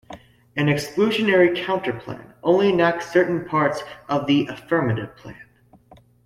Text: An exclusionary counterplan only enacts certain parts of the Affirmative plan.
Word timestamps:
An 0.55 0.65
exclusionary 0.65 1.55
counterplan 1.55 2.33
only 2.41 2.69
enacts 2.69 3.11
certain 3.11 3.45
parts 3.45 3.83
of 4.09 4.25
the 4.25 4.47
Affirmative 4.47 5.15
plan. 5.15 5.45